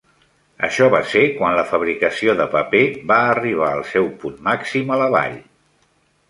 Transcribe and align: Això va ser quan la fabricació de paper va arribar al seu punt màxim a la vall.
Això 0.67 0.85
va 0.93 1.01
ser 1.09 1.21
quan 1.35 1.57
la 1.59 1.65
fabricació 1.73 2.35
de 2.39 2.47
paper 2.55 2.81
va 3.13 3.19
arribar 3.35 3.69
al 3.75 3.85
seu 3.91 4.09
punt 4.25 4.41
màxim 4.49 4.91
a 4.97 4.99
la 5.05 5.13
vall. 5.19 5.39